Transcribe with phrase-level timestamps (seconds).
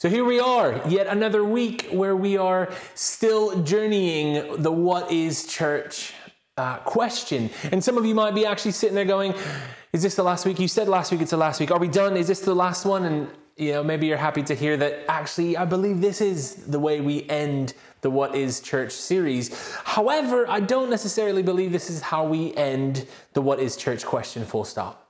[0.00, 5.44] So here we are, yet another week where we are still journeying the what is
[5.48, 6.14] church
[6.56, 7.50] uh, question.
[7.72, 9.34] And some of you might be actually sitting there going,
[9.92, 10.60] Is this the last week?
[10.60, 11.72] You said last week it's the last week.
[11.72, 12.16] Are we done?
[12.16, 13.06] Is this the last one?
[13.06, 16.78] And you know, maybe you're happy to hear that actually I believe this is the
[16.78, 19.50] way we end the What is Church series.
[19.82, 24.44] However, I don't necessarily believe this is how we end the What is Church question,
[24.44, 25.07] full stop.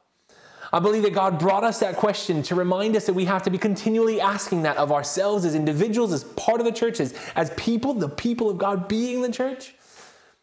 [0.73, 3.51] I believe that God brought us that question to remind us that we have to
[3.51, 7.51] be continually asking that of ourselves as individuals, as part of the church, as, as
[7.57, 9.75] people, the people of God being the church.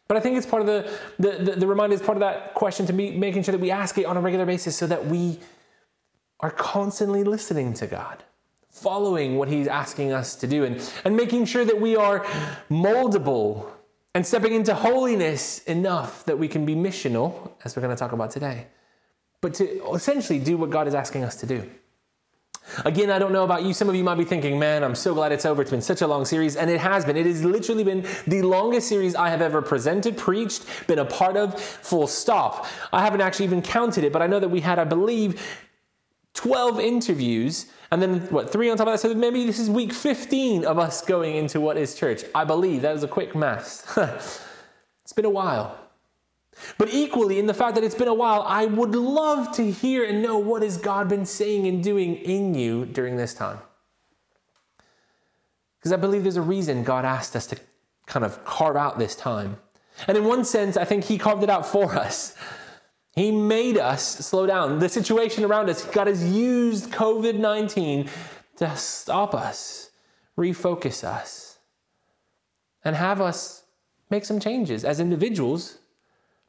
[0.08, 2.54] But I think it's part of the, the, the, the reminder is part of that
[2.54, 5.06] question to be making sure that we ask it on a regular basis so that
[5.06, 5.38] we
[6.40, 8.22] are constantly listening to God,
[8.68, 12.20] following what He's asking us to do, and, and making sure that we are
[12.70, 13.68] moldable
[14.14, 18.12] and stepping into holiness enough that we can be missional, as we're going to talk
[18.12, 18.66] about today
[19.46, 21.70] but to essentially do what God is asking us to do.
[22.84, 23.72] Again, I don't know about you.
[23.72, 25.62] Some of you might be thinking, man, I'm so glad it's over.
[25.62, 26.56] It's been such a long series.
[26.56, 27.16] And it has been.
[27.16, 31.36] It has literally been the longest series I have ever presented, preached, been a part
[31.36, 32.66] of, full stop.
[32.92, 35.40] I haven't actually even counted it, but I know that we had, I believe,
[36.34, 37.66] 12 interviews.
[37.92, 38.98] And then, what, three on top of that?
[38.98, 42.24] So maybe this is week 15 of us going into what is church.
[42.34, 42.82] I believe.
[42.82, 43.96] That is a quick math.
[45.04, 45.85] it's been a while.
[46.78, 50.04] But equally, in the fact that it's been a while, I would love to hear
[50.04, 53.58] and know what has God been saying and doing in you during this time.
[55.78, 57.58] Because I believe there's a reason God asked us to
[58.06, 59.58] kind of carve out this time.
[60.06, 62.34] And in one sense, I think He carved it out for us.
[63.12, 64.78] He made us slow down.
[64.78, 68.10] The situation around us, God has used COVID 19
[68.56, 69.90] to stop us,
[70.36, 71.58] refocus us,
[72.84, 73.64] and have us
[74.10, 75.78] make some changes as individuals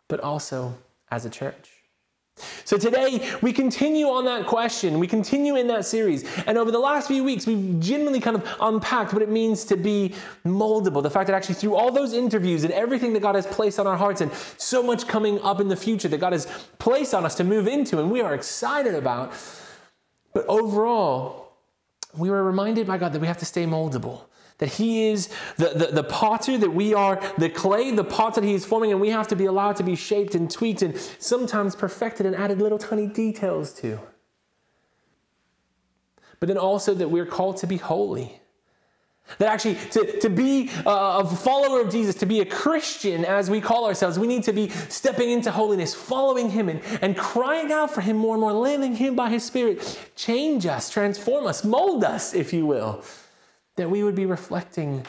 [0.08, 0.76] but also
[1.12, 1.72] as a church.
[2.66, 5.00] So today we continue on that question.
[5.00, 6.24] We continue in that series.
[6.46, 9.76] And over the last few weeks, we've genuinely kind of unpacked what it means to
[9.76, 10.14] be
[10.46, 11.02] moldable.
[11.02, 13.88] The fact that actually through all those interviews and everything that God has placed on
[13.88, 16.46] our hearts and so much coming up in the future that God has
[16.78, 19.34] placed on us to move into and we are excited about.
[20.34, 21.54] But overall,
[22.16, 24.27] we were reminded by God that we have to stay moldable.
[24.60, 28.44] That He is the, the, the, potter, that we are the clay, the pot that
[28.44, 30.98] He is forming, and we have to be allowed to be shaped and tweaked and
[31.20, 34.00] sometimes perfected and added little tiny details to.
[36.40, 38.42] But then also that we're called to be holy.
[39.40, 43.60] That actually, to, to be a follower of Jesus, to be a Christian as we
[43.60, 47.92] call ourselves, we need to be stepping into holiness, following Him, and, and crying out
[47.92, 52.04] for Him more and more, living Him by His Spirit change us, transform us, mold
[52.06, 53.04] us, if you will
[53.78, 55.06] that we would be reflecting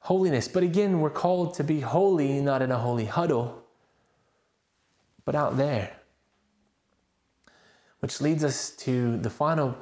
[0.00, 0.46] holiness.
[0.46, 3.62] But again, we're called to be holy, not in a holy huddle,
[5.24, 5.96] but out there.
[8.00, 9.76] Which leads us to the final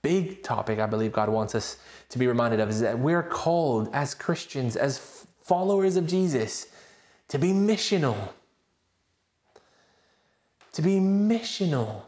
[0.00, 1.76] big topic I believe God wants us
[2.08, 6.66] to be reminded of is that we're called as Christians, as followers of Jesus,
[7.28, 8.16] to be missional.
[10.72, 12.02] To be missional.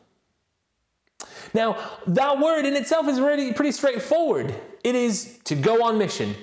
[1.55, 1.79] Now,
[2.09, 4.55] that word in itself is really pretty straightforward.
[4.83, 6.35] It is to go on mission.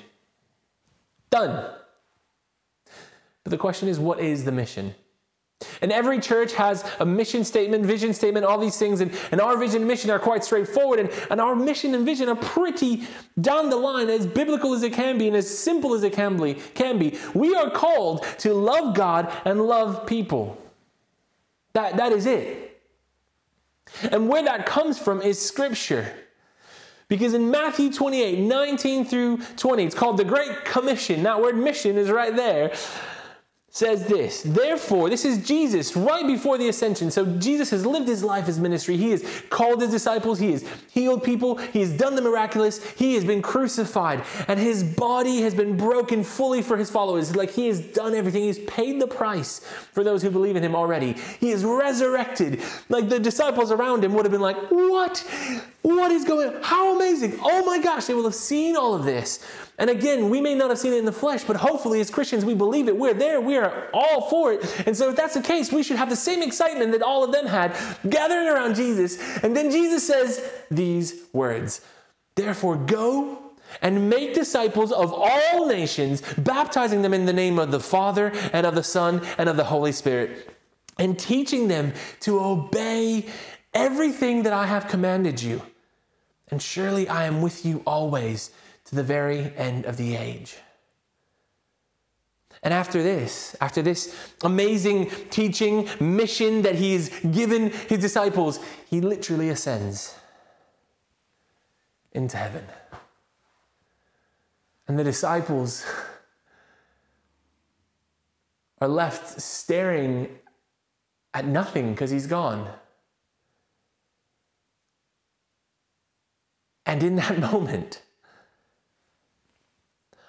[1.30, 1.70] Done.
[3.44, 4.96] But the question is, what is the mission?
[5.82, 9.02] And every church has a mission statement, vision statement, all these things.
[9.02, 11.00] And, and our vision and mission are quite straightforward.
[11.00, 13.04] And, and our mission and vision are pretty
[13.40, 16.38] down the line, as biblical as it can be and as simple as it can
[16.38, 16.56] be.
[16.74, 17.18] Can be.
[17.34, 20.58] We are called to love God and love people.
[21.74, 22.71] That, that is it.
[24.12, 26.12] And where that comes from is Scripture.
[27.08, 31.24] Because in Matthew 28, 19 through 20, it's called the Great Commission.
[31.24, 32.74] That word mission is right there
[33.74, 37.10] says this Therefore, this is Jesus right before the ascension.
[37.10, 38.98] So Jesus has lived his life his ministry.
[38.98, 40.38] He has called his disciples.
[40.40, 41.56] He has healed people.
[41.58, 42.84] He has done the miraculous.
[42.92, 44.24] He has been crucified.
[44.48, 47.36] And his body has been broken fully for his followers.
[47.36, 48.44] Like he has done everything.
[48.44, 49.60] He's paid the price
[49.94, 51.14] for those who believe in him already.
[51.40, 52.62] He is resurrected.
[52.90, 55.26] Like the disciples around him would have been like, What?
[55.82, 56.62] What is going on?
[56.62, 57.40] How amazing.
[57.42, 59.44] Oh my gosh, they will have seen all of this.
[59.82, 62.46] And again, we may not have seen it in the flesh, but hopefully, as Christians,
[62.46, 62.96] we believe it.
[62.96, 63.42] We're there.
[63.42, 64.84] We are all for it.
[64.86, 67.32] And so, if that's the case, we should have the same excitement that all of
[67.32, 67.76] them had,
[68.08, 69.18] gathering around Jesus.
[69.42, 71.82] And then Jesus says these words
[72.36, 73.40] Therefore, go
[73.82, 78.68] and make disciples of all nations, baptizing them in the name of the Father and
[78.68, 80.56] of the Son and of the Holy Spirit,
[81.00, 83.26] and teaching them to obey
[83.74, 85.60] everything that I have commanded you.
[86.50, 88.52] And surely I am with you always
[88.86, 90.58] to the very end of the age.
[92.64, 99.50] And after this, after this amazing teaching mission that he's given his disciples, he literally
[99.50, 100.16] ascends
[102.12, 102.66] into heaven.
[104.88, 105.86] And the disciples
[108.80, 110.28] are left staring
[111.34, 112.70] at nothing because he's gone.
[116.86, 118.02] And in that moment,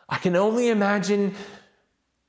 [0.08, 1.34] I can only imagine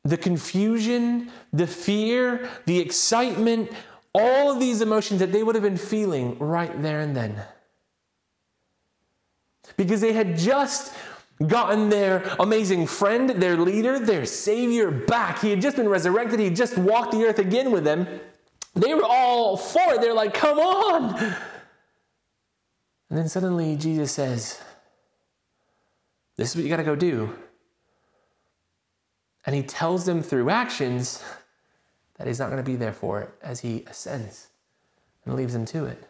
[0.04, 3.72] the confusion, the fear, the excitement,
[4.14, 7.42] all of these emotions that they would have been feeling right there and then.
[9.78, 10.94] Because they had just
[11.48, 15.40] gotten their amazing friend, their leader, their savior back.
[15.40, 18.08] He had just been resurrected, he just walked the earth again with them.
[18.76, 20.02] They were all for it.
[20.02, 21.16] They're like, come on.
[23.10, 24.60] And then suddenly Jesus says,
[26.36, 27.36] This is what you got to go do.
[29.46, 31.24] And he tells them through actions
[32.18, 34.48] that he's not going to be there for it as he ascends
[35.26, 36.08] and leaves them to it.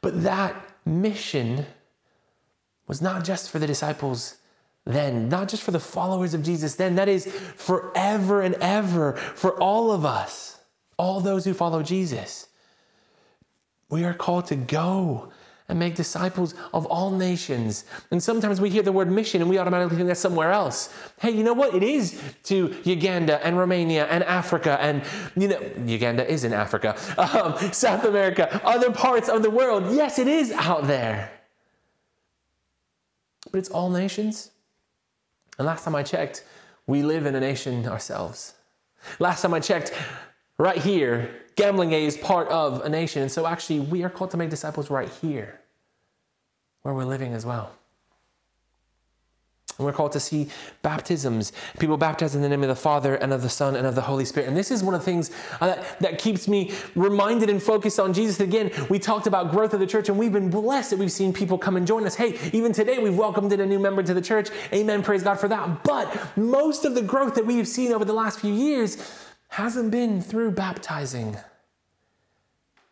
[0.00, 1.66] But that mission
[2.86, 4.38] was not just for the disciples
[4.84, 9.60] then, not just for the followers of Jesus then, that is forever and ever for
[9.60, 10.58] all of us,
[10.96, 12.48] all those who follow Jesus.
[13.90, 15.30] We are called to go
[15.70, 17.84] and make disciples of all nations.
[18.10, 20.92] And sometimes we hear the word mission and we automatically think that's somewhere else.
[21.20, 21.74] Hey, you know what?
[21.74, 25.02] It is to Uganda and Romania and Africa and,
[25.36, 29.94] you know, Uganda is in Africa, um, South America, other parts of the world.
[29.94, 31.30] Yes, it is out there.
[33.50, 34.50] But it's all nations.
[35.58, 36.44] And last time I checked,
[36.86, 38.54] we live in a nation ourselves.
[39.18, 39.92] Last time I checked,
[40.60, 43.22] right here, Gamlingay is part of a nation.
[43.22, 45.58] And so actually, we are called to make disciples right here,
[46.82, 47.72] where we're living as well.
[49.78, 50.50] And we're called to see
[50.82, 53.94] baptisms, people baptized in the name of the Father and of the Son and of
[53.94, 54.48] the Holy Spirit.
[54.48, 55.30] And this is one of the things
[55.62, 58.40] uh, that, that keeps me reminded and focused on Jesus.
[58.40, 61.32] Again, we talked about growth of the church, and we've been blessed that we've seen
[61.32, 62.14] people come and join us.
[62.14, 64.50] Hey, even today we've welcomed in a new member to the church.
[64.74, 65.02] Amen.
[65.02, 65.84] Praise God for that.
[65.84, 68.98] But most of the growth that we've seen over the last few years
[69.50, 71.36] hasn't been through baptizing.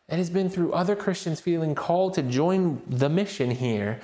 [0.08, 4.00] It has been through other Christians feeling called to join the mission here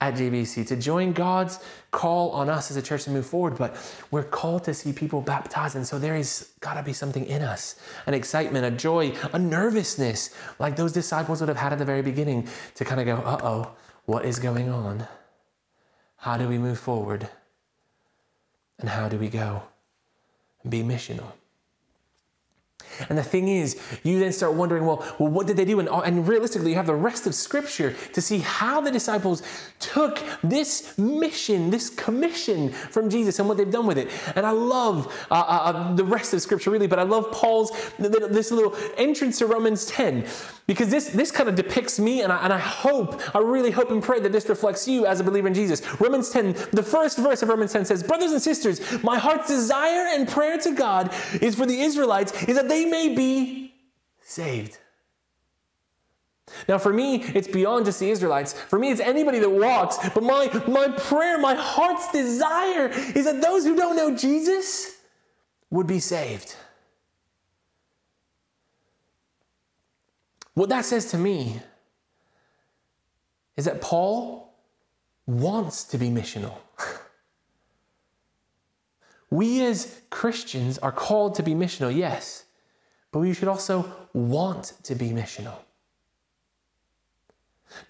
[0.00, 1.58] at GBC, to join God's
[1.90, 3.58] call on us as a church to move forward.
[3.58, 3.76] But
[4.10, 5.76] we're called to see people baptized.
[5.76, 7.76] And so there is got to be something in us
[8.06, 12.02] an excitement, a joy, a nervousness, like those disciples would have had at the very
[12.02, 13.70] beginning to kind of go, uh oh,
[14.06, 15.06] what is going on?
[16.16, 17.28] How do we move forward?
[18.78, 19.64] And how do we go
[20.62, 21.32] and be missional?
[23.08, 25.80] And the thing is, you then start wondering, well, well what did they do?
[25.80, 29.42] And, and realistically, you have the rest of Scripture to see how the disciples
[29.78, 34.10] took this mission, this commission from Jesus, and what they've done with it.
[34.36, 37.72] And I love uh, uh, uh the rest of Scripture, really, but I love Paul's
[37.98, 40.26] this little entrance to Romans 10
[40.68, 43.90] because this, this kind of depicts me, and I, and I hope, I really hope
[43.90, 45.82] and pray that this reflects you as a believer in Jesus.
[45.98, 50.08] Romans 10, the first verse of Romans 10 says, Brothers and sisters, my heart's desire
[50.10, 53.74] and prayer to God is for the Israelites, is that they may be
[54.20, 54.78] saved.
[56.68, 58.52] Now, for me, it's beyond just the Israelites.
[58.52, 59.98] For me, it's anybody that walks.
[60.14, 64.96] But my, my prayer, my heart's desire is that those who don't know Jesus
[65.70, 66.56] would be saved.
[70.54, 71.60] What that says to me
[73.56, 74.54] is that Paul
[75.26, 76.54] wants to be missional.
[79.30, 82.44] we as Christians are called to be missional, yes,
[83.12, 85.56] but we should also want to be missional.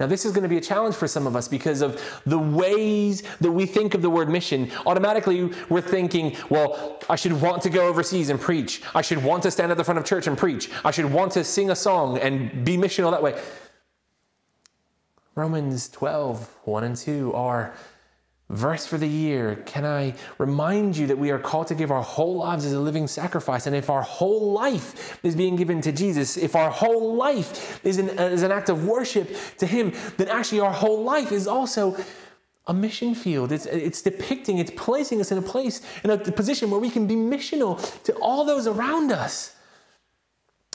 [0.00, 2.38] Now, this is going to be a challenge for some of us because of the
[2.38, 4.70] ways that we think of the word mission.
[4.86, 8.82] Automatically, we're thinking, well, I should want to go overseas and preach.
[8.94, 10.70] I should want to stand at the front of church and preach.
[10.84, 13.40] I should want to sing a song and be missional that way.
[15.34, 17.72] Romans 12, 1 and 2 are
[18.50, 22.02] Verse for the year Can I remind you that we are called to give our
[22.02, 23.66] whole lives as a living sacrifice?
[23.66, 27.98] And if our whole life is being given to Jesus, if our whole life is
[27.98, 31.96] an, is an act of worship to Him, then actually our whole life is also
[32.66, 33.52] a mission field.
[33.52, 37.06] It's, it's depicting, it's placing us in a place, in a position where we can
[37.06, 39.56] be missional to all those around us.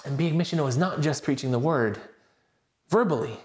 [0.05, 1.99] And being missional is not just preaching the word
[2.89, 3.37] verbally,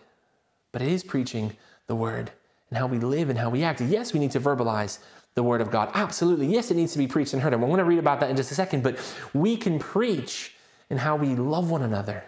[0.72, 1.56] but it is preaching
[1.86, 2.32] the word
[2.70, 3.80] and how we live and how we act.
[3.80, 4.98] Yes, we need to verbalize
[5.34, 5.90] the word of God.
[5.94, 6.46] Absolutely.
[6.46, 7.52] Yes, it needs to be preached and heard.
[7.52, 8.98] And we're going to read about that in just a second, but
[9.32, 10.54] we can preach
[10.90, 12.24] in how we love one another.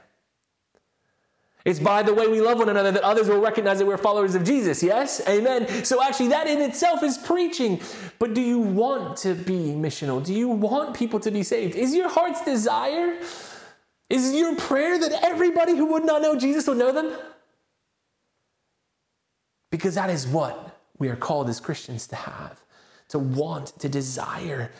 [1.64, 4.35] It's by the way we love one another that others will recognize that we're followers
[4.35, 4.82] of Jesus.
[4.82, 5.20] Yes?
[5.28, 5.85] Amen.
[5.85, 7.80] So actually, that in itself is preaching.
[8.18, 10.25] But do you want to be missional?
[10.25, 11.75] Do you want people to be saved?
[11.76, 13.18] Is your heart's desire?
[14.09, 17.12] Is your prayer that everybody who would not know Jesus would know them?
[19.70, 22.60] Because that is what we are called as Christians to have,
[23.08, 24.70] to want, to desire.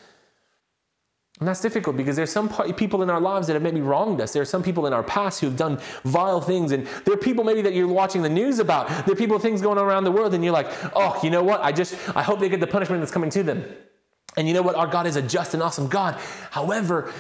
[1.39, 4.33] And that's difficult because there's some people in our lives that have maybe wronged us.
[4.33, 6.73] There are some people in our past who have done vile things.
[6.73, 8.89] And there are people maybe that you're watching the news about.
[9.07, 11.43] There are people, things going on around the world, and you're like, oh, you know
[11.43, 11.63] what?
[11.63, 13.65] I just, I hope they get the punishment that's coming to them.
[14.37, 14.75] And you know what?
[14.75, 16.21] Our God is a just and awesome God.
[16.51, 17.11] However,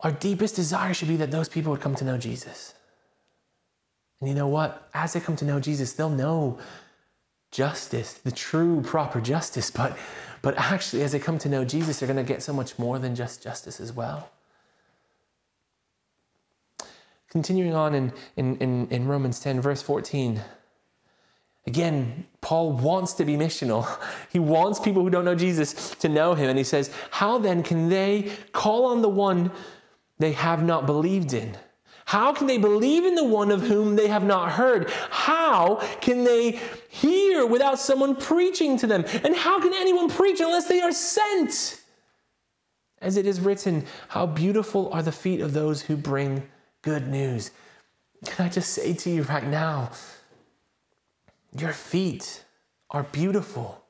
[0.00, 2.72] our deepest desire should be that those people would come to know Jesus.
[4.20, 4.88] And you know what?
[4.94, 6.58] As they come to know Jesus, they'll know
[7.50, 9.70] justice, the true, proper justice.
[9.70, 9.96] But,
[10.42, 12.98] but actually, as they come to know Jesus, they're going to get so much more
[12.98, 14.30] than just justice as well.
[17.30, 20.40] Continuing on in, in, in, in Romans 10, verse 14.
[21.66, 23.86] Again, Paul wants to be missional.
[24.30, 26.48] He wants people who don't know Jesus to know him.
[26.48, 29.50] And he says, How then can they call on the one
[30.18, 31.56] they have not believed in?
[32.10, 34.90] How can they believe in the one of whom they have not heard?
[35.10, 39.04] How can they hear without someone preaching to them?
[39.22, 41.80] And how can anyone preach unless they are sent?
[43.00, 46.42] As it is written, How beautiful are the feet of those who bring
[46.82, 47.52] good news.
[48.26, 49.92] Can I just say to you right now,
[51.56, 52.44] your feet
[52.90, 53.84] are beautiful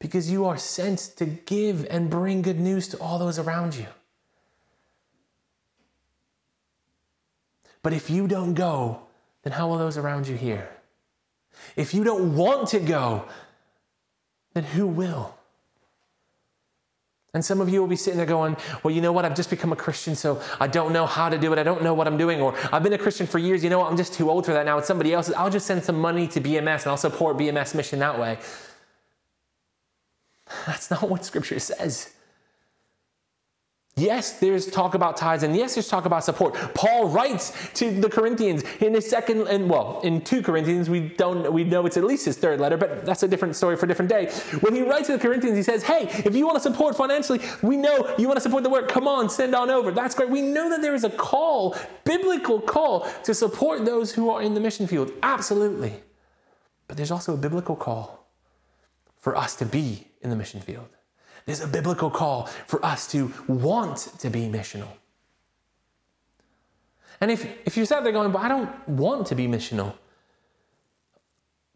[0.00, 3.86] because you are sent to give and bring good news to all those around you.
[7.82, 9.00] But if you don't go,
[9.42, 10.68] then how will those around you hear?
[11.76, 13.24] If you don't want to go,
[14.54, 15.34] then who will?
[17.34, 19.24] And some of you will be sitting there going, Well, you know what?
[19.24, 21.58] I've just become a Christian, so I don't know how to do it.
[21.58, 22.40] I don't know what I'm doing.
[22.40, 23.62] Or I've been a Christian for years.
[23.62, 23.90] You know what?
[23.90, 24.78] I'm just too old for that now.
[24.78, 25.34] It's somebody else's.
[25.34, 28.38] I'll just send some money to BMS and I'll support BMS mission that way.
[30.66, 32.14] That's not what Scripture says.
[33.98, 36.54] Yes, there's talk about tithes, and yes, there's talk about support.
[36.74, 41.52] Paul writes to the Corinthians in his second, and well, in two Corinthians, we don't,
[41.52, 43.88] we know it's at least his third letter, but that's a different story for a
[43.88, 44.26] different day.
[44.60, 47.40] When he writes to the Corinthians, he says, "Hey, if you want to support financially,
[47.62, 48.88] we know you want to support the work.
[48.88, 49.90] Come on, send on over.
[49.90, 50.30] That's great.
[50.30, 54.54] We know that there is a call, biblical call, to support those who are in
[54.54, 55.12] the mission field.
[55.24, 55.94] Absolutely,
[56.86, 58.28] but there's also a biblical call
[59.16, 60.88] for us to be in the mission field."
[61.48, 64.90] There's a biblical call for us to want to be missional.
[67.22, 69.94] And if, if you're sat there going, but I don't want to be missional,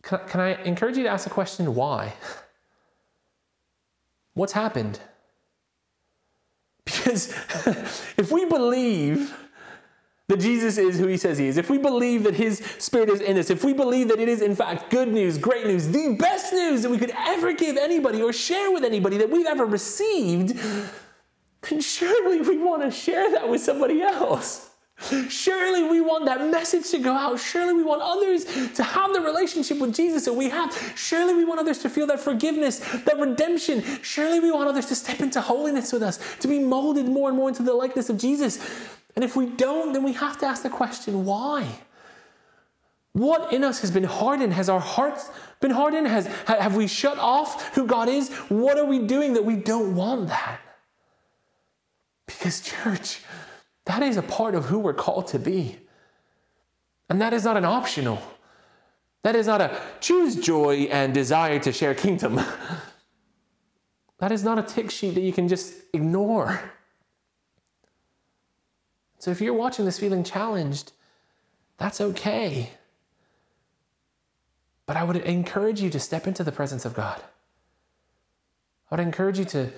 [0.03, 2.13] can, can I encourage you to ask the question, why?
[4.35, 5.01] What's happened?
[6.85, 7.31] Because
[8.19, 9.35] if we believe
[10.29, 13.21] that Jesus is who he says he is, if we believe that his spirit is
[13.21, 16.17] in us, if we believe that it is in fact good news, great news, the
[16.19, 19.67] best news that we could ever give anybody or share with anybody that we've ever
[19.67, 20.59] received,
[21.69, 24.71] then surely we want to share that with somebody else.
[25.29, 27.39] Surely we want that message to go out.
[27.39, 30.73] Surely we want others to have the relationship with Jesus that we have.
[30.97, 33.83] Surely we want others to feel that forgiveness, that redemption.
[34.03, 37.37] Surely we want others to step into holiness with us, to be molded more and
[37.37, 38.61] more into the likeness of Jesus.
[39.15, 41.67] And if we don't, then we have to ask the question why?
[43.13, 44.55] What in us has been hardened?
[44.55, 46.07] Has our hearts been hardened?
[46.07, 48.31] Has, have we shut off who God is?
[48.49, 50.61] What are we doing that we don't want that?
[52.27, 53.21] Because, church,
[53.85, 55.77] that is a part of who we're called to be.
[57.11, 58.23] And that is not an optional.
[59.25, 62.41] That is not a choose joy and desire to share kingdom.
[64.19, 66.73] that is not a tick sheet that you can just ignore.
[69.23, 70.91] So if you're watching this feeling challenged,
[71.77, 72.71] that's okay.
[74.85, 77.23] But I would encourage you to step into the presence of God.
[78.91, 79.71] I would encourage you to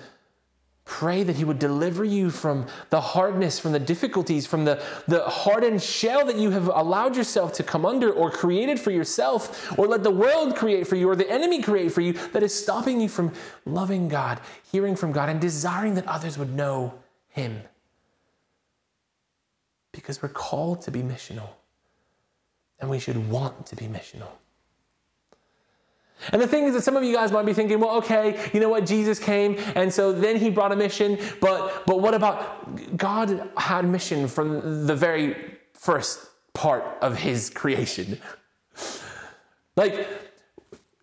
[0.83, 5.21] pray that He would deliver you from the hardness, from the difficulties, from the, the
[5.29, 9.85] hardened shell that you have allowed yourself to come under or created for yourself, or
[9.85, 12.99] let the world create for you, or the enemy create for you, that is stopping
[12.99, 13.31] you from
[13.63, 16.95] loving God, hearing from God, and desiring that others would know
[17.29, 17.61] Him
[19.95, 21.49] because we're called to be missional.
[22.79, 24.29] And we should want to be missional.
[26.31, 28.59] And the thing is that some of you guys might be thinking, well, okay, you
[28.59, 28.85] know what?
[28.85, 33.85] Jesus came, and so then he brought a mission, but but what about God had
[33.85, 35.35] mission from the very
[35.73, 38.19] first part of his creation?
[39.75, 40.07] like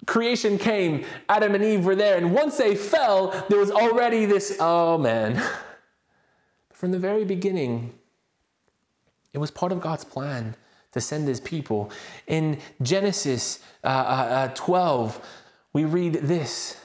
[0.06, 4.56] creation came, Adam and Eve were there, and once they fell, there was already this,
[4.60, 5.42] oh man.
[6.72, 7.94] From the very beginning,
[9.32, 10.54] it was part of God's plan
[10.92, 11.90] to send his people.
[12.26, 15.20] In Genesis uh, uh, uh 12,
[15.72, 16.76] we read this.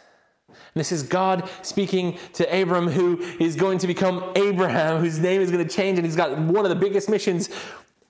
[0.73, 5.51] This is God speaking to Abram, who is going to become Abraham, whose name is
[5.51, 7.49] going to change, and he's got one of the biggest missions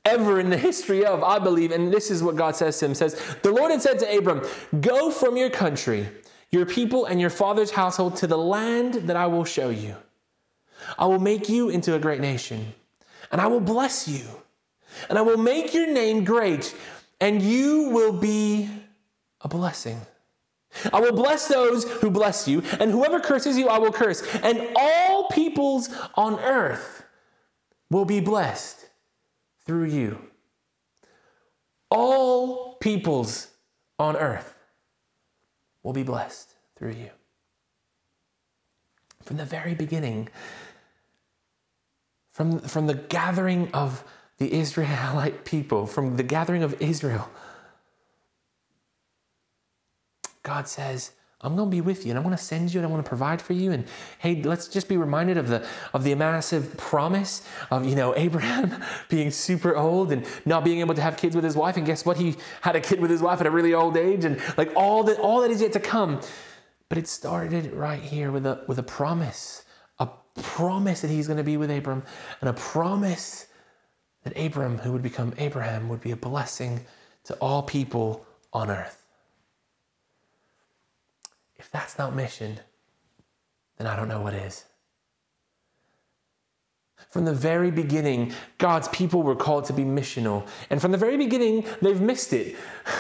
[0.06, 1.72] ever in the history of, I believe.
[1.72, 4.46] And this is what God says to him says, The Lord had said to Abram,
[4.82, 6.08] Go from your country,
[6.52, 9.96] your people, and your father's household to the land that I will show you.
[10.98, 12.74] I will make you into a great nation,
[13.32, 14.26] and I will bless you,
[15.10, 16.76] and I will make your name great,
[17.20, 18.70] and you will be
[19.42, 20.02] a blessing.
[20.94, 24.22] I will bless those who bless you, and whoever curses you, I will curse.
[24.44, 27.04] And all peoples on earth
[27.90, 28.86] will be blessed
[29.66, 30.20] through you.
[31.90, 33.48] All peoples
[33.98, 34.54] on earth
[35.84, 37.10] will be blessed through you.
[39.24, 40.30] From the very beginning,
[42.38, 44.04] from, from the gathering of
[44.38, 47.32] the Israelite people, from the gathering of Israel,
[50.44, 52.86] God says, I'm going to be with you and I'm going to send you and
[52.86, 53.72] I want to provide for you.
[53.72, 53.86] And
[54.20, 58.84] hey, let's just be reminded of the of the massive promise of, you know, Abraham
[59.10, 61.76] being super old and not being able to have kids with his wife.
[61.76, 62.18] And guess what?
[62.18, 65.04] He had a kid with his wife at a really old age and like all
[65.06, 66.22] that all that is yet to come.
[66.88, 69.64] But it started right here with a with a promise.
[70.42, 72.04] Promise that he's going to be with Abram
[72.42, 73.48] and a promise
[74.24, 76.86] that Abram, who would become Abraham, would be a blessing
[77.26, 79.04] to all people on earth.
[81.58, 82.60] If that's not mission,
[83.78, 84.66] then I don't know what is.
[87.10, 90.48] From the very beginning, God's people were called to be missional.
[90.70, 92.56] And from the very beginning, they've missed it.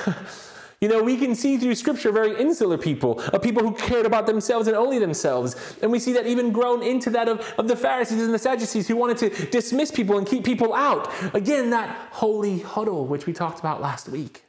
[0.81, 4.27] you know, we can see through Scripture very insular people, a people who cared about
[4.27, 5.55] themselves and only themselves.
[5.81, 8.87] And we see that even grown into that of, of the Pharisees and the Sadducees
[8.87, 11.11] who wanted to dismiss people and keep people out.
[11.33, 14.43] Again, that holy huddle, which we talked about last week.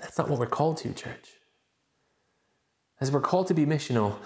[0.00, 1.38] That's not what we're called to, church
[3.00, 4.16] as we're called to be missional,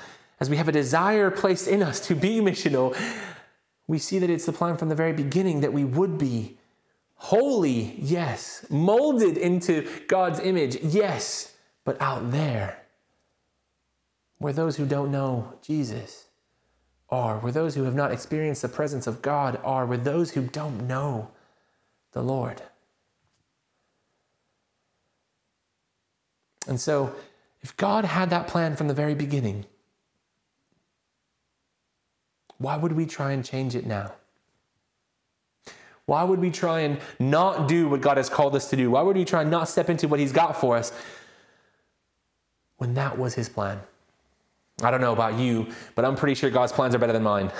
[0.41, 2.97] as we have a desire placed in us to be missional,
[3.87, 6.59] we see that it's the plan from the very beginning that we would be
[7.23, 11.55] holy, yes, molded into God's image, yes,
[11.85, 12.83] but out there,
[14.39, 16.27] where those who don't know Jesus
[17.11, 20.43] are, where those who have not experienced the presence of God are, where those who
[20.43, 21.31] don't know
[22.11, 22.61] the Lord.
[26.67, 27.15] And so,
[27.61, 29.67] if God had that plan from the very beginning,
[32.59, 34.13] why would we try and change it now?
[36.07, 38.91] Why would we try and not do what God has called us to do?
[38.91, 40.93] Why would we try and not step into what He's got for us
[42.79, 43.81] when that was His plan?
[44.83, 47.53] I don't know about you, but I'm pretty sure God's plans are better than mine.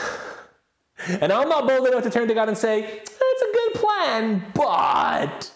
[1.07, 4.45] And I'm not bold enough to turn to God and say, that's a good plan,
[4.55, 5.53] but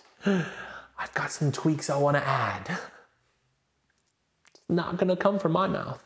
[0.98, 2.78] I've got some tweaks I want to add
[4.54, 6.05] It's not going to come from my mouth.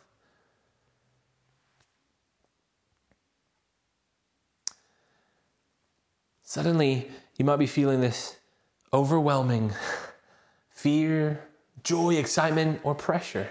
[6.51, 8.37] Suddenly, you might be feeling this
[8.93, 9.73] overwhelming
[10.69, 11.45] fear,
[11.85, 13.49] joy, excitement, or pressure.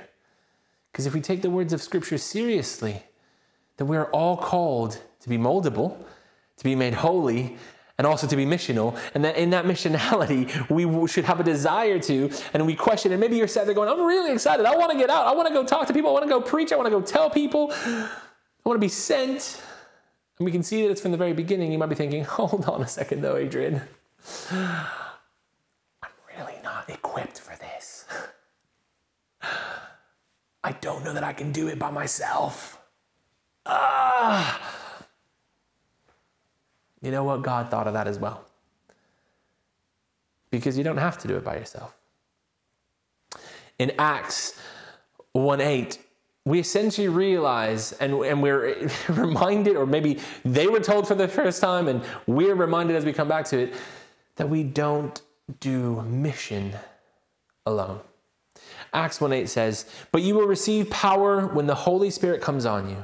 [0.91, 3.01] Because if we take the words of Scripture seriously,
[3.77, 5.95] then we are all called to be moldable,
[6.57, 7.55] to be made holy,
[7.97, 8.99] and also to be missional.
[9.15, 13.13] And that in that missionality, we should have a desire to, and we question.
[13.13, 14.65] And maybe you're sat there going, I'm really excited.
[14.65, 15.25] I want to get out.
[15.25, 16.09] I want to go talk to people.
[16.09, 16.73] I want to go preach.
[16.73, 17.71] I want to go tell people.
[17.71, 18.09] I
[18.65, 19.62] want to be sent.
[20.39, 21.71] And we can see that it's from the very beginning.
[21.71, 23.82] You might be thinking, hold on a second, though, Adrian.
[24.52, 24.88] I'm
[26.36, 28.06] really not equipped for this.
[30.63, 32.82] I don't know that I can do it by myself.
[33.65, 34.60] Ah.
[37.02, 37.41] You know what?
[37.41, 38.45] God thought of that as well.
[40.52, 41.95] Because you don't have to do it by yourself.
[43.78, 44.60] In Acts
[45.34, 45.97] 1 8,
[46.45, 51.62] we essentially realize and, and we're reminded, or maybe they were told for the first
[51.62, 53.73] time, and we're reminded as we come back to it,
[54.36, 55.21] that we don't
[55.60, 56.73] do mission
[57.65, 57.99] alone.
[58.93, 62.89] Acts 1 8 says, But you will receive power when the Holy Spirit comes on
[62.89, 63.04] you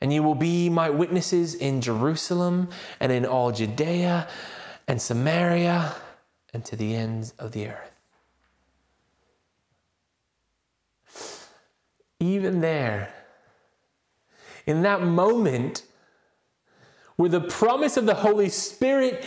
[0.00, 2.68] and you will be my witnesses in Jerusalem
[3.00, 4.28] and in all Judea
[4.88, 5.94] and Samaria
[6.54, 7.89] and to the ends of the earth.
[12.20, 13.12] Even there,
[14.66, 15.82] in that moment
[17.16, 19.24] where the promise of the Holy Spirit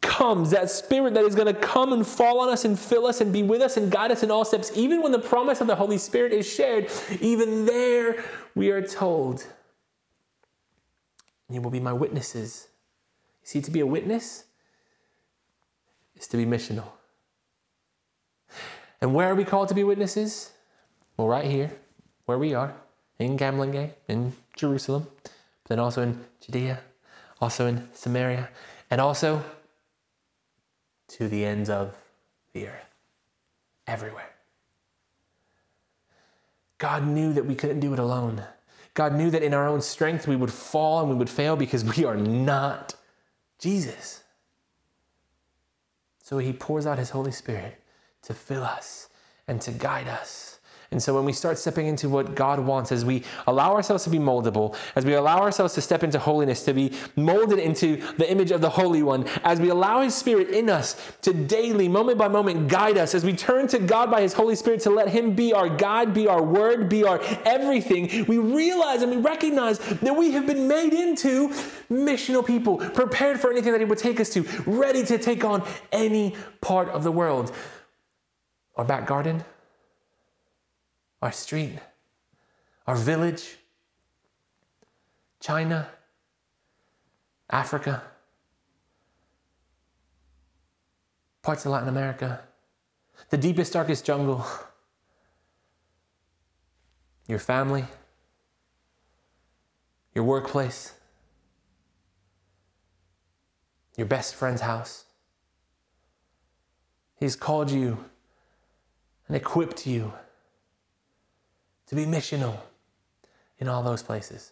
[0.00, 3.20] comes, that Spirit that is going to come and fall on us and fill us
[3.20, 5.66] and be with us and guide us in all steps, even when the promise of
[5.66, 8.22] the Holy Spirit is shared, even there
[8.54, 9.46] we are told
[11.48, 12.68] you will be my witnesses.
[13.42, 14.44] You see, to be a witness
[16.16, 16.86] is to be missional.
[19.00, 20.52] And where are we called to be witnesses?
[21.16, 21.72] Well, right here,
[22.32, 22.74] where we are,
[23.18, 26.80] in Gamlingay, in Jerusalem, but then also in Judea,
[27.42, 28.48] also in Samaria,
[28.90, 29.44] and also
[31.08, 31.94] to the ends of
[32.54, 32.88] the earth,
[33.86, 34.30] everywhere.
[36.78, 38.42] God knew that we couldn't do it alone.
[38.94, 41.84] God knew that in our own strength we would fall and we would fail because
[41.84, 42.94] we are not
[43.58, 44.24] Jesus.
[46.22, 47.78] So he pours out his Holy Spirit
[48.22, 49.10] to fill us
[49.46, 50.51] and to guide us
[50.92, 54.10] and so when we start stepping into what God wants, as we allow ourselves to
[54.10, 58.30] be moldable, as we allow ourselves to step into holiness, to be molded into the
[58.30, 62.18] image of the Holy One, as we allow His Spirit in us to daily, moment
[62.18, 65.08] by moment, guide us, as we turn to God by His Holy Spirit to let
[65.08, 69.78] Him be our guide, be our word, be our everything, we realize and we recognize
[69.78, 71.48] that we have been made into
[71.90, 75.66] missional people, prepared for anything that He would take us to, ready to take on
[75.90, 77.52] any part of the world.
[78.76, 79.44] Our back garden,
[81.22, 81.78] our street,
[82.86, 83.56] our village,
[85.40, 85.88] China,
[87.48, 88.02] Africa,
[91.42, 92.40] parts of Latin America,
[93.30, 94.44] the deepest, darkest jungle,
[97.28, 97.84] your family,
[100.14, 100.92] your workplace,
[103.96, 105.04] your best friend's house.
[107.14, 108.04] He's called you
[109.28, 110.12] and equipped you
[111.92, 112.58] to be missional
[113.58, 114.50] in all those places.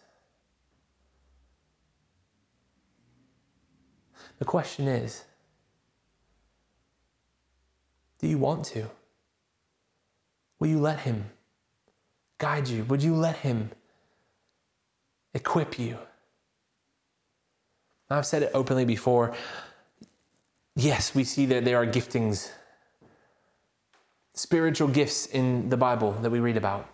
[4.37, 5.23] The question is
[8.19, 8.87] do you want to?
[10.59, 11.31] Will you let Him
[12.37, 12.83] guide you?
[12.83, 13.71] Would you let Him
[15.33, 15.97] equip you?
[18.07, 19.33] I've said it openly before.
[20.75, 22.51] Yes, we see that there are giftings,
[24.35, 26.90] spiritual gifts in the Bible that we read about.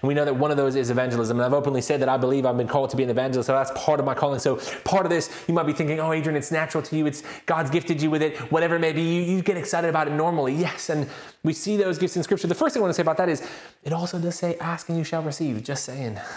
[0.00, 1.38] And we know that one of those is evangelism.
[1.38, 3.46] And I've openly said that I believe I've been called to be an evangelist.
[3.46, 4.38] So that's part of my calling.
[4.38, 7.06] So part of this, you might be thinking, oh, Adrian, it's natural to you.
[7.06, 9.02] It's God's gifted you with it, whatever it may be.
[9.02, 10.54] You, you get excited about it normally.
[10.54, 10.88] Yes.
[10.88, 11.08] And
[11.42, 12.46] we see those gifts in scripture.
[12.46, 13.46] The first thing I want to say about that is
[13.82, 15.62] it also does say, ask and you shall receive.
[15.62, 16.18] Just saying.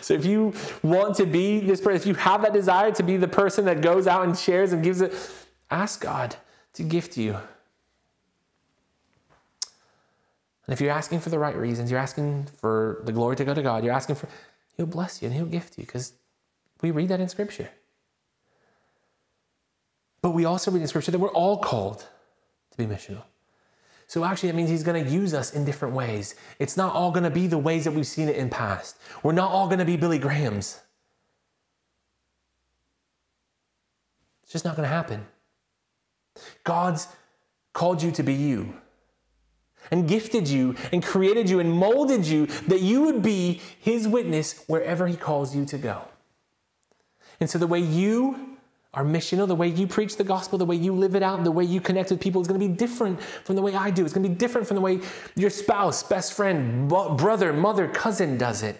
[0.00, 3.16] So if you want to be this person, if you have that desire to be
[3.16, 5.12] the person that goes out and shares and gives it,
[5.70, 6.36] ask God
[6.74, 7.36] to gift you
[10.66, 13.52] And if you're asking for the right reasons, you're asking for the glory to go
[13.54, 14.28] to God, you're asking for,
[14.76, 16.14] He'll bless you and He'll gift you because
[16.80, 17.68] we read that in Scripture.
[20.22, 22.06] But we also read in Scripture that we're all called
[22.70, 23.24] to be missional.
[24.06, 26.34] So actually, that means He's going to use us in different ways.
[26.58, 28.96] It's not all going to be the ways that we've seen it in past.
[29.22, 30.80] We're not all going to be Billy Grahams.
[34.42, 35.26] It's just not going to happen.
[36.64, 37.08] God's
[37.72, 38.74] called you to be you
[39.90, 44.64] and gifted you and created you and molded you that you would be his witness
[44.66, 46.02] wherever he calls you to go.
[47.40, 48.56] And so the way you
[48.94, 51.50] are missional, the way you preach the gospel, the way you live it out, the
[51.50, 54.04] way you connect with people is going to be different from the way I do.
[54.04, 55.00] It's going to be different from the way
[55.34, 58.76] your spouse, best friend, brother, mother, cousin does it.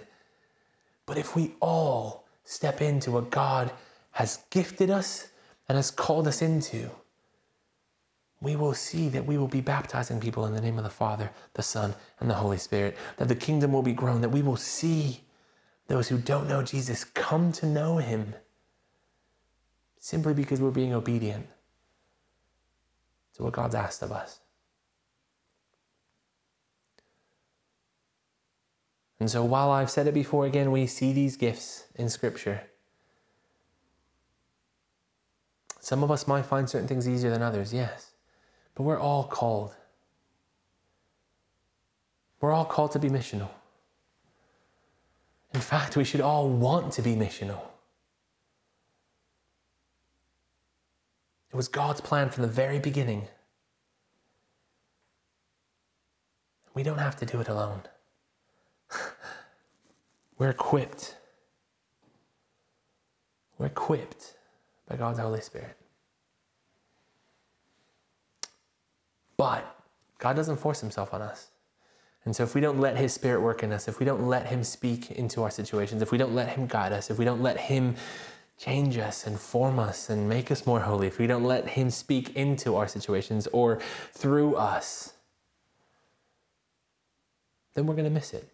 [1.06, 3.72] But if we all step into what God
[4.12, 5.28] has gifted us
[5.68, 6.90] and has called us into,
[8.44, 11.30] we will see that we will be baptizing people in the name of the Father,
[11.54, 14.56] the Son, and the Holy Spirit, that the kingdom will be grown, that we will
[14.56, 15.22] see
[15.88, 18.34] those who don't know Jesus come to know him
[19.98, 21.46] simply because we're being obedient
[23.34, 24.40] to what God's asked of us.
[29.20, 32.62] And so, while I've said it before again, we see these gifts in Scripture.
[35.80, 38.13] Some of us might find certain things easier than others, yes.
[38.74, 39.74] But we're all called.
[42.40, 43.48] We're all called to be missional.
[45.54, 47.60] In fact, we should all want to be missional.
[51.52, 53.28] It was God's plan from the very beginning.
[56.74, 57.82] We don't have to do it alone.
[60.38, 61.16] We're equipped.
[63.56, 64.34] We're equipped
[64.88, 65.76] by God's Holy Spirit.
[69.36, 69.64] But
[70.18, 71.48] God doesn't force himself on us.
[72.24, 74.46] And so, if we don't let His Spirit work in us, if we don't let
[74.46, 77.42] Him speak into our situations, if we don't let Him guide us, if we don't
[77.42, 77.96] let Him
[78.56, 81.90] change us and form us and make us more holy, if we don't let Him
[81.90, 83.78] speak into our situations or
[84.12, 85.12] through us,
[87.74, 88.48] then we're going to miss it.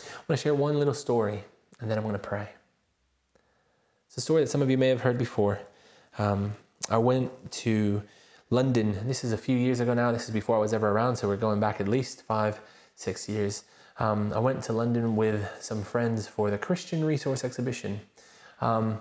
[0.00, 1.44] I'm going to share one little story
[1.80, 2.48] and then I'm going to pray.
[4.06, 5.60] It's a story that some of you may have heard before.
[6.18, 6.54] Um,
[6.90, 7.30] I went
[7.62, 8.02] to
[8.50, 9.06] London.
[9.08, 10.12] This is a few years ago now.
[10.12, 12.60] This is before I was ever around, so we're going back at least five,
[12.94, 13.64] six years.
[13.98, 18.00] um, I went to London with some friends for the Christian Resource Exhibition.
[18.60, 18.98] Um,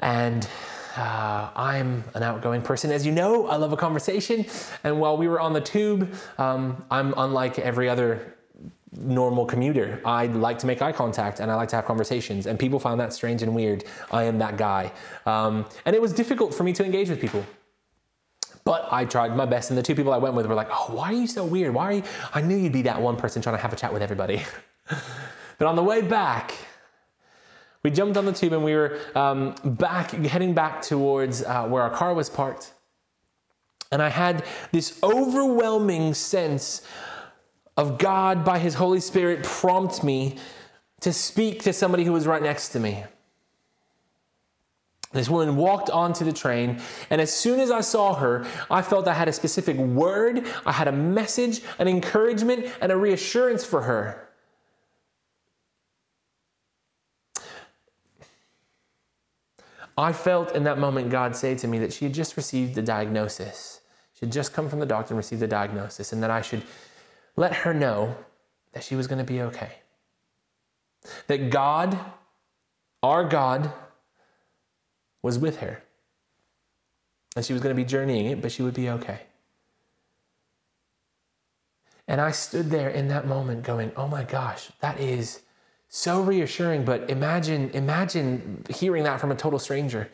[0.00, 0.48] and
[0.96, 2.90] uh, I'm an outgoing person.
[2.92, 4.46] As you know, I love a conversation.
[4.84, 8.37] And while we were on the tube, um, I'm unlike every other
[8.96, 10.00] normal commuter.
[10.04, 12.46] I like to make eye contact and I like to have conversations.
[12.46, 13.84] And people found that strange and weird.
[14.10, 14.92] I am that guy.
[15.26, 17.44] Um, and it was difficult for me to engage with people.
[18.64, 20.88] But I tried my best, and the two people I went with were like, "Oh,
[20.94, 21.72] why are you so weird?
[21.72, 22.02] Why are you?"
[22.34, 24.42] I knew you'd be that one person trying to have a chat with everybody.
[25.58, 26.52] but on the way back,
[27.82, 31.82] we jumped on the tube and we were um, back, heading back towards uh, where
[31.82, 32.74] our car was parked.
[33.90, 36.82] And I had this overwhelming sense
[37.78, 40.36] of God by His Holy Spirit prompt me
[41.00, 43.04] to speak to somebody who was right next to me.
[45.12, 49.08] This woman walked onto the train, and as soon as I saw her, I felt
[49.08, 53.82] I had a specific word, I had a message, an encouragement, and a reassurance for
[53.82, 54.28] her.
[59.96, 62.82] I felt in that moment God say to me that she had just received the
[62.82, 63.80] diagnosis.
[64.14, 66.64] She had just come from the doctor and received the diagnosis, and that I should
[67.38, 68.16] let her know
[68.72, 69.70] that she was going to be okay.
[71.28, 71.96] That God,
[73.00, 73.72] our God,
[75.22, 75.80] was with her.
[77.36, 79.20] And she was going to be journeying it, but she would be okay.
[82.08, 85.42] And I stood there in that moment going, oh my gosh, that is
[85.88, 86.84] so reassuring.
[86.84, 90.10] But imagine, imagine hearing that from a total stranger.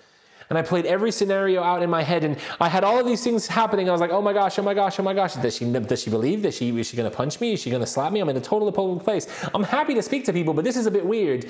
[0.50, 3.24] And I played every scenario out in my head, and I had all of these
[3.24, 3.88] things happening.
[3.88, 6.02] I was like, "Oh my gosh, oh my gosh, oh my gosh!" Does she does
[6.02, 6.42] she believe?
[6.42, 7.54] that she is she going to punch me?
[7.54, 8.20] Is she going to slap me?
[8.20, 9.26] I'm in a total public place.
[9.54, 11.46] I'm happy to speak to people, but this is a bit weird.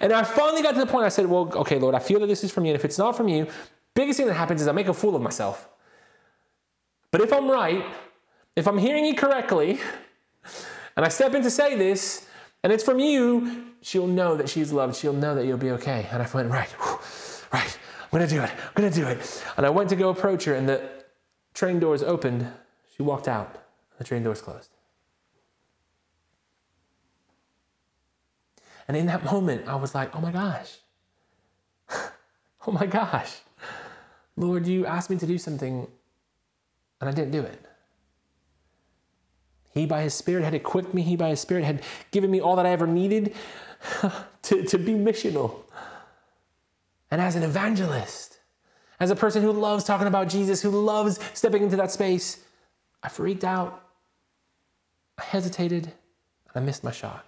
[0.00, 1.04] And I finally got to the point.
[1.04, 2.72] I said, "Well, okay, Lord, I feel that this is from you.
[2.72, 3.46] And if it's not from you,
[3.94, 5.68] biggest thing that happens is I make a fool of myself.
[7.10, 7.84] But if I'm right,
[8.56, 9.80] if I'm hearing you correctly,
[10.96, 12.26] and I step in to say this,
[12.62, 14.96] and it's from you, she'll know that she's loved.
[14.96, 16.74] She'll know that you'll be okay." And I went, "Right,
[17.52, 17.78] right."
[18.10, 18.50] I'm gonna do it.
[18.50, 19.44] I'm gonna do it.
[19.56, 20.88] And I went to go approach her, and the
[21.52, 22.50] train doors opened.
[22.96, 23.62] She walked out.
[23.98, 24.70] The train doors closed.
[28.86, 30.78] And in that moment, I was like, oh my gosh.
[32.66, 33.36] oh my gosh.
[34.36, 35.86] Lord, you asked me to do something,
[37.00, 37.62] and I didn't do it.
[39.70, 41.02] He, by His Spirit, had equipped me.
[41.02, 43.34] He, by His Spirit, had given me all that I ever needed
[44.42, 45.64] to, to be missional.
[47.10, 48.38] And as an evangelist,
[49.00, 52.44] as a person who loves talking about Jesus, who loves stepping into that space,
[53.02, 53.84] I freaked out.
[55.16, 57.24] I hesitated, and I missed my shot.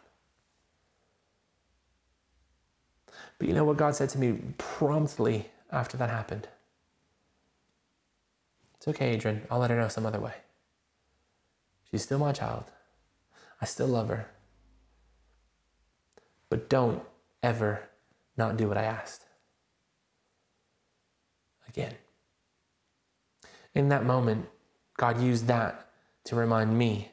[3.38, 6.46] But you know what God said to me promptly after that happened?
[8.76, 9.42] It's okay, Adrian.
[9.50, 10.34] I'll let her know some other way.
[11.90, 12.64] She's still my child.
[13.60, 14.26] I still love her.
[16.48, 17.02] But don't
[17.42, 17.88] ever
[18.36, 19.24] not do what I asked
[21.70, 21.94] again.
[23.74, 24.46] In that moment,
[24.96, 25.86] God used that
[26.24, 27.12] to remind me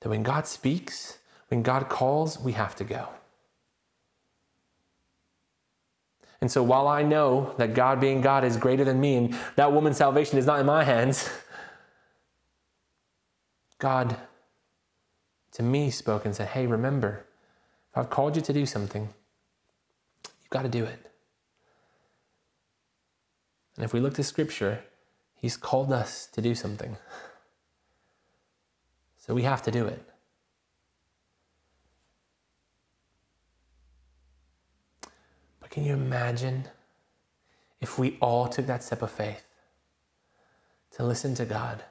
[0.00, 3.08] that when God speaks, when God calls, we have to go.
[6.40, 9.72] And so while I know that God being God is greater than me and that
[9.72, 11.28] woman's salvation is not in my hands,
[13.78, 14.16] God
[15.52, 17.26] to me spoke and said, Hey, remember,
[17.92, 19.02] if I've called you to do something,
[20.24, 21.09] you've got to do it.
[23.80, 24.84] And if we look to Scripture,
[25.34, 26.98] He's called us to do something.
[29.16, 30.06] So we have to do it.
[35.60, 36.68] But can you imagine
[37.80, 39.46] if we all took that step of faith
[40.96, 41.82] to listen to God,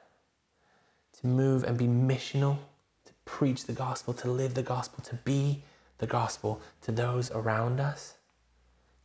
[1.20, 2.58] to move and be missional,
[3.06, 5.64] to preach the gospel, to live the gospel, to be
[5.98, 8.14] the gospel to those around us?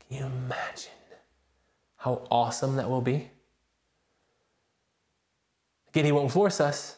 [0.08, 0.92] Can you imagine?
[2.06, 3.32] How awesome that will be.
[5.90, 6.98] Again, He won't force us.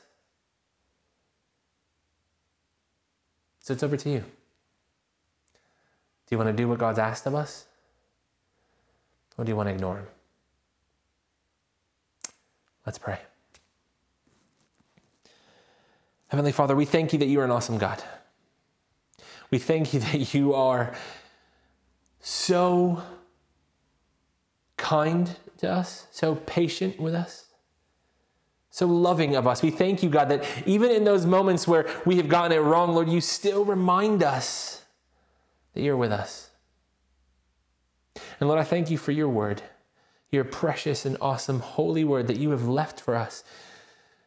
[3.62, 4.20] So it's over to you.
[4.20, 4.26] Do
[6.32, 7.67] you want to do what God's asked of us?
[9.38, 10.08] Or do you want to ignore Him?
[12.86, 13.20] Let's pray.
[16.28, 18.04] Heavenly Father, we thank you that you are an awesome God.
[19.52, 20.93] We thank you that you are
[22.20, 23.02] so
[24.89, 27.45] kind to us, so patient with us,
[28.69, 29.62] so loving of us.
[29.62, 32.93] We thank you, God, that even in those moments where we have gotten it wrong,
[32.93, 34.84] Lord, you still remind us
[35.73, 36.52] that you're with us.
[38.39, 39.62] And Lord, I thank you for your word,
[40.32, 43.43] your precious and awesome holy word that you have left for us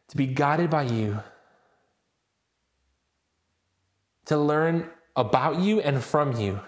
[0.09, 1.19] to be guided by you.
[4.31, 6.61] to learn about you and from you.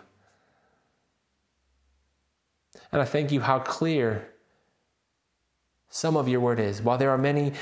[2.94, 4.30] And I thank you how clear
[5.90, 6.82] some of your word is.
[6.82, 7.54] While there are many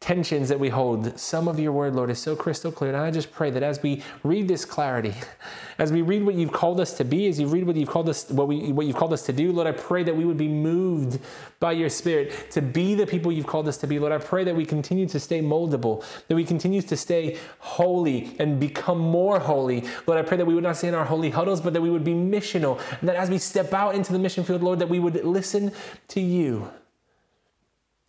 [0.00, 2.92] tensions that we hold, some of your word, Lord, is so crystal clear.
[2.92, 5.14] And I just pray that as we read this clarity,
[5.78, 8.08] as we read what you've called us to be, as you read what you've called
[8.08, 10.36] us, what we what you've called us to do, Lord, I pray that we would
[10.36, 11.18] be moved
[11.60, 13.98] by your spirit to be the people you've called us to be.
[13.98, 18.36] Lord, I pray that we continue to stay moldable, that we continue to stay holy
[18.38, 19.82] and become more holy.
[20.06, 21.90] Lord, I pray that we would not stay in our holy huddles, but that we
[21.90, 22.80] would be missional.
[23.00, 25.72] And that as we step out into the mission field, Lord, that we would listen
[26.08, 26.70] to you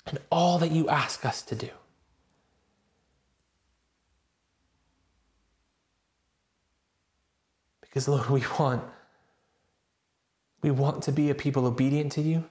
[0.09, 1.69] and all that you ask us to do.
[7.81, 8.83] Because, Lord, we want,
[10.61, 12.43] we want to be a people obedient to you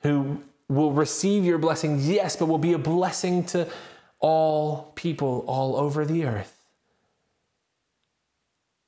[0.00, 3.68] who will receive your blessings, yes, but will be a blessing to
[4.18, 6.64] all people all over the earth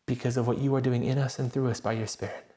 [0.06, 2.53] because of what you are doing in us and through us by your Spirit.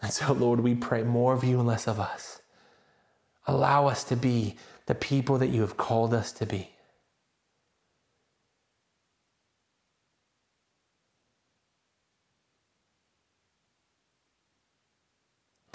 [0.00, 2.40] And so, Lord, we pray more of you and less of us.
[3.46, 4.56] Allow us to be
[4.86, 6.70] the people that you have called us to be.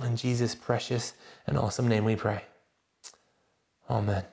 [0.04, 1.14] In Jesus' precious
[1.48, 2.44] and awesome name we pray.
[3.90, 4.24] Amen.